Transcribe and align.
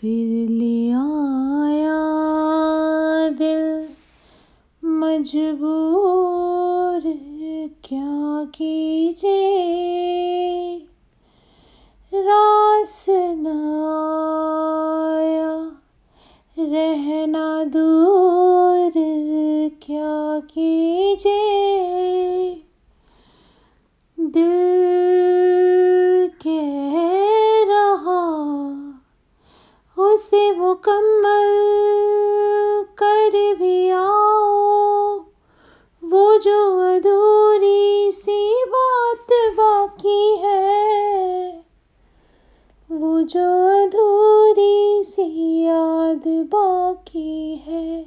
फिर 0.00 0.50
लिया 0.50 1.02
दिल 3.30 3.88
मजबूर 4.84 7.00
क्या 7.84 8.44
कीजिए? 8.44 10.82
रास 12.14 13.06
न 13.10 13.46
आया 15.20 15.72
रहना 16.58 17.64
दूर 17.64 18.92
क्या 19.82 20.40
कीजिए? 20.40 22.62
दिल 24.20 24.89
मुकम्मल 30.70 31.54
कर 32.98 33.54
भी 33.58 33.90
आओ। 33.90 35.18
वो 36.04 36.38
जो 36.38 36.58
अधूरी 36.96 38.12
सी 38.12 38.64
बात 38.68 39.26
बाकी 39.32 40.36
है, 40.36 41.64
वो 42.92 43.22
जो 43.22 43.48
अधूरी 43.84 45.02
सी 45.04 45.60
याद 45.62 46.22
बाकी 46.26 47.62
है, 47.66 48.06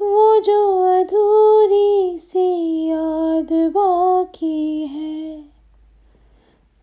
वो 0.00 0.40
जो 0.40 0.60
अधूरी 1.00 2.18
सी 2.18 2.48
याद 2.88 3.52
बाकी 3.52 4.86
है, 4.86 5.36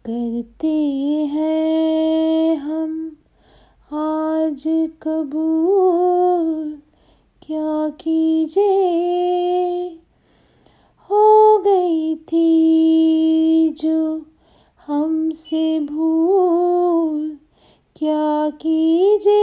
करते 0.06 0.78
हैं 1.26 2.56
हम। 2.56 3.19
आज 4.50 4.64
कबूल 5.02 6.80
क्या 7.48 7.90
कीजिए? 7.90 9.88
हो 11.10 11.58
गई 11.58 12.16
थी 12.16 13.70
जो 13.70 14.26
हमसे 14.88 15.80
भूल 15.80 17.38
क्या 17.96 18.50
कीजिए? 18.50 19.38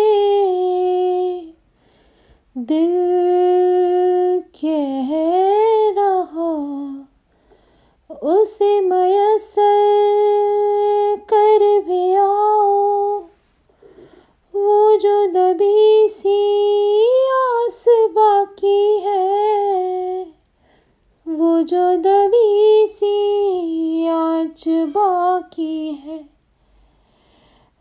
दिल 2.59 2.95
कह 4.65 5.09
रहा, 5.99 6.53
उसे 8.23 8.81
मयसर 8.81 9.06
जो 21.63 21.97
दबी 21.97 22.87
सी 22.87 24.07
आँच 24.07 24.65
बाकी 24.69 25.93
है, 25.93 26.19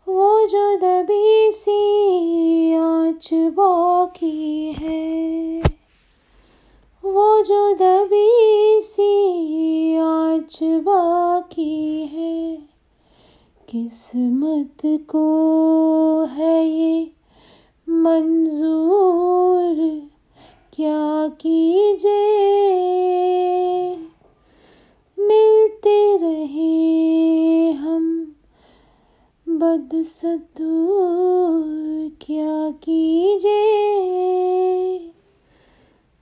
वो 0.08 0.46
जो 0.46 0.76
दबी 0.76 1.52
सी 1.52 2.74
आँच 2.74 3.28
बाकी 3.32 4.72
है, 4.72 5.62
वो 7.04 7.42
जो 7.42 7.74
दबी 7.74 8.80
सी 8.82 9.96
आँच 9.96 10.58
बाकी 10.62 12.06
है, 12.06 12.56
किस्मत 13.68 14.82
को 14.84 15.26
बदसतूर 29.58 30.66
क्या 32.20 32.70
कीजिए? 32.82 33.52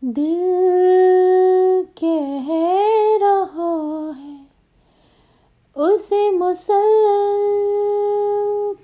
दिल 0.02 0.42
कह 1.98 2.48
रहा 3.22 3.72
है, 4.18 4.36
उसे 5.76 6.30
मुसल 6.30 6.92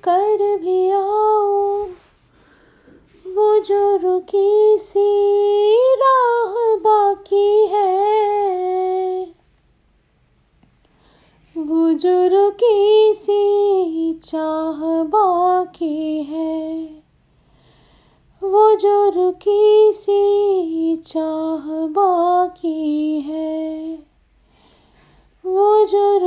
कर 0.05 0.59
भी 0.59 0.91
आओ। 0.91 1.87
वो 3.27 3.59
जो 3.61 3.97
रुकी 3.97 4.79
सी 4.79 5.09
राह 5.97 6.55
बाकी 6.81 7.67
है 7.67 7.99
वो 11.61 11.93
की 11.93 13.15
सी 13.15 14.13
चाह 14.13 15.03
बाकी 15.03 16.23
है। 16.23 16.85
वो 18.43 18.75
जो 18.75 19.11
रुकी 19.11 19.93
सी 19.93 20.97
चाह 20.97 21.87
बाकी 21.87 23.21
है। 23.21 23.95
वो 25.47 25.87
जो 25.87 26.19